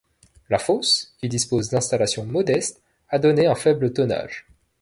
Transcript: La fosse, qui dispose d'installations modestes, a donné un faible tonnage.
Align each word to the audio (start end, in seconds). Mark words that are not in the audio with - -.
La 0.49 0.57
fosse, 0.57 1.13
qui 1.19 1.29
dispose 1.29 1.69
d'installations 1.69 2.25
modestes, 2.25 2.81
a 3.09 3.19
donné 3.19 3.45
un 3.45 3.53
faible 3.53 3.93
tonnage. 3.93 4.47